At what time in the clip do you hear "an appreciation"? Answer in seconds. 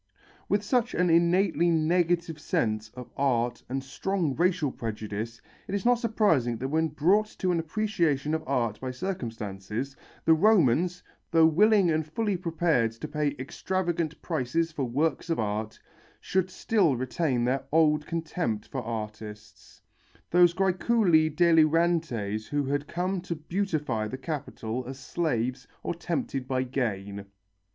7.51-8.33